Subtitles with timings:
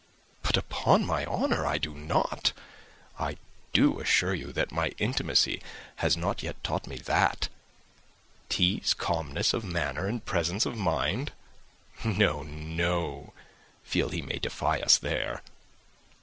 [0.41, 2.53] "But upon my honour I do not.
[3.19, 3.37] I
[3.71, 5.61] do assure you that my intimacy
[5.97, 7.49] has not yet taught me that.
[8.49, 11.33] Tease calmness of temper and presence of mind!
[12.03, 15.43] No, no; I feel he may defy us there.